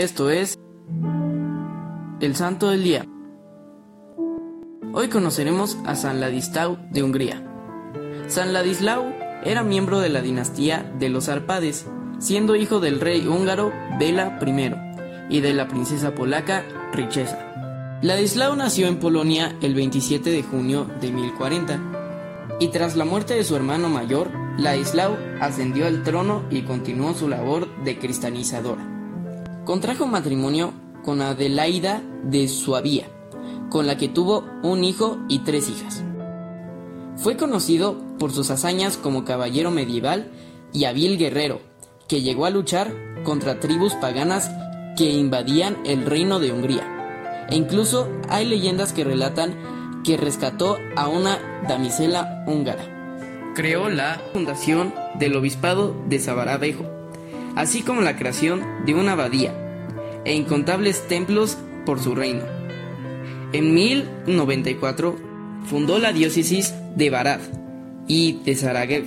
Esto 0.00 0.30
es 0.30 0.58
el 2.20 2.34
Santo 2.34 2.70
del 2.70 2.82
Día. 2.82 3.06
Hoy 4.94 5.08
conoceremos 5.08 5.76
a 5.84 5.94
San 5.94 6.20
Ladislao 6.20 6.78
de 6.90 7.02
Hungría. 7.02 7.46
San 8.26 8.54
Ladislao 8.54 9.12
era 9.44 9.62
miembro 9.62 10.00
de 10.00 10.08
la 10.08 10.22
dinastía 10.22 10.90
de 10.98 11.10
los 11.10 11.28
Arpades, 11.28 11.86
siendo 12.18 12.56
hijo 12.56 12.80
del 12.80 12.98
rey 12.98 13.26
húngaro 13.26 13.74
Bela 13.98 14.40
I 14.40 15.36
y 15.36 15.42
de 15.42 15.52
la 15.52 15.68
princesa 15.68 16.14
polaca 16.14 16.64
Richeza. 16.94 17.98
Ladislao 18.00 18.56
nació 18.56 18.86
en 18.86 19.00
Polonia 19.00 19.54
el 19.60 19.74
27 19.74 20.30
de 20.30 20.42
junio 20.42 20.86
de 21.02 21.12
1040 21.12 22.56
y 22.58 22.68
tras 22.68 22.96
la 22.96 23.04
muerte 23.04 23.34
de 23.34 23.44
su 23.44 23.54
hermano 23.54 23.90
mayor, 23.90 24.30
Ladislao 24.56 25.18
ascendió 25.42 25.86
al 25.86 26.04
trono 26.04 26.42
y 26.48 26.62
continuó 26.62 27.12
su 27.12 27.28
labor 27.28 27.68
de 27.84 27.98
cristianizadora. 27.98 28.99
Contrajo 29.64 30.06
matrimonio 30.06 30.72
con 31.04 31.20
Adelaida 31.20 32.02
de 32.24 32.48
Suabia, 32.48 33.06
con 33.68 33.86
la 33.86 33.96
que 33.96 34.08
tuvo 34.08 34.44
un 34.62 34.84
hijo 34.84 35.18
y 35.28 35.40
tres 35.40 35.68
hijas. 35.68 36.02
Fue 37.16 37.36
conocido 37.36 37.98
por 38.18 38.32
sus 38.32 38.50
hazañas 38.50 38.96
como 38.96 39.24
caballero 39.24 39.70
medieval 39.70 40.30
y 40.72 40.84
hábil 40.84 41.18
guerrero, 41.18 41.60
que 42.08 42.22
llegó 42.22 42.46
a 42.46 42.50
luchar 42.50 42.92
contra 43.22 43.60
tribus 43.60 43.92
paganas 43.94 44.50
que 44.96 45.10
invadían 45.10 45.76
el 45.84 46.06
reino 46.06 46.40
de 46.40 46.52
Hungría. 46.52 47.46
E 47.50 47.56
incluso 47.56 48.08
hay 48.28 48.46
leyendas 48.46 48.92
que 48.94 49.04
relatan 49.04 50.02
que 50.04 50.16
rescató 50.16 50.78
a 50.96 51.08
una 51.08 51.38
damisela 51.68 52.44
húngara. 52.46 53.52
Creó 53.54 53.90
la 53.90 54.20
fundación 54.32 54.94
del 55.18 55.36
obispado 55.36 55.94
de 56.08 56.18
Sabarabejo, 56.18 56.99
así 57.56 57.82
como 57.82 58.00
la 58.00 58.16
creación 58.16 58.62
de 58.86 58.94
una 58.94 59.12
abadía 59.12 59.54
e 60.24 60.34
incontables 60.34 61.06
templos 61.08 61.58
por 61.86 62.00
su 62.00 62.14
reino. 62.14 62.42
En 63.52 63.74
1094 63.74 65.16
fundó 65.66 65.98
la 65.98 66.12
diócesis 66.12 66.74
de 66.96 67.10
Barad 67.10 67.40
y 68.06 68.40
de 68.44 69.04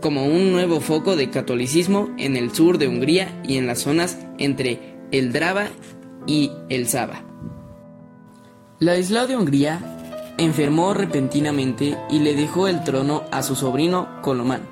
como 0.00 0.26
un 0.26 0.52
nuevo 0.52 0.80
foco 0.80 1.16
de 1.16 1.30
catolicismo 1.30 2.10
en 2.18 2.36
el 2.36 2.54
sur 2.54 2.78
de 2.78 2.88
Hungría 2.88 3.40
y 3.44 3.56
en 3.56 3.66
las 3.66 3.80
zonas 3.80 4.18
entre 4.38 4.96
el 5.10 5.32
Drava 5.32 5.68
y 6.26 6.52
el 6.68 6.86
Saba. 6.86 7.24
Ladislao 8.78 9.26
de 9.26 9.36
Hungría 9.36 10.34
enfermó 10.38 10.94
repentinamente 10.94 11.96
y 12.10 12.20
le 12.20 12.36
dejó 12.36 12.68
el 12.68 12.84
trono 12.84 13.24
a 13.32 13.42
su 13.42 13.56
sobrino 13.56 14.22
Colomán, 14.22 14.62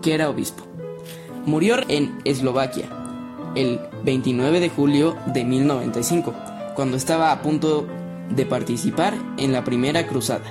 que 0.00 0.14
era 0.14 0.30
obispo. 0.30 0.69
Murió 1.46 1.76
en 1.88 2.18
Eslovaquia 2.24 2.88
el 3.54 3.80
29 4.04 4.60
de 4.60 4.68
julio 4.68 5.16
de 5.26 5.44
1095, 5.44 6.34
cuando 6.74 6.96
estaba 6.96 7.32
a 7.32 7.42
punto 7.42 7.86
de 8.30 8.46
participar 8.46 9.14
en 9.38 9.52
la 9.52 9.64
primera 9.64 10.06
cruzada. 10.06 10.44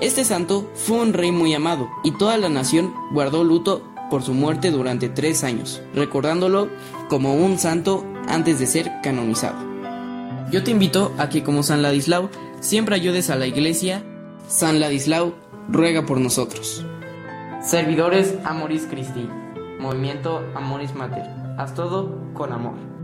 Este 0.00 0.24
santo 0.24 0.70
fue 0.74 0.98
un 0.98 1.12
rey 1.12 1.32
muy 1.32 1.54
amado 1.54 1.88
y 2.04 2.12
toda 2.12 2.36
la 2.38 2.48
nación 2.48 2.92
guardó 3.12 3.42
luto 3.42 3.82
por 4.10 4.22
su 4.22 4.32
muerte 4.32 4.70
durante 4.70 5.08
tres 5.08 5.44
años, 5.44 5.82
recordándolo 5.94 6.68
como 7.08 7.34
un 7.34 7.58
santo 7.58 8.04
antes 8.28 8.58
de 8.58 8.66
ser 8.66 8.92
canonizado. 9.02 9.58
Yo 10.50 10.62
te 10.62 10.70
invito 10.70 11.12
a 11.18 11.28
que 11.28 11.42
como 11.42 11.62
San 11.62 11.82
Ladislao 11.82 12.30
siempre 12.60 12.94
ayudes 12.94 13.28
a 13.28 13.36
la 13.36 13.46
iglesia. 13.46 14.02
San 14.46 14.80
Ladislao 14.80 15.34
ruega 15.68 16.06
por 16.06 16.20
nosotros. 16.20 16.84
Servidores 17.62 18.34
Amoris 18.44 18.86
Christi, 18.88 19.28
Movimiento 19.78 20.42
Amoris 20.54 20.94
Mater. 20.94 21.24
Haz 21.56 21.74
todo 21.74 22.32
con 22.34 22.52
amor. 22.52 22.97